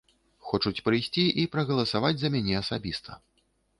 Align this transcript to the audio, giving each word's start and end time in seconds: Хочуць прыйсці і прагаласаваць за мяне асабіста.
Хочуць 0.51 0.83
прыйсці 0.87 1.25
і 1.43 1.45
прагаласаваць 1.55 2.13
за 2.23 2.33
мяне 2.37 2.59
асабіста. 2.63 3.11